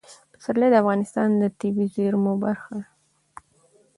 [0.33, 2.85] پسرلی د افغانستان د طبیعي زیرمو برخه ده.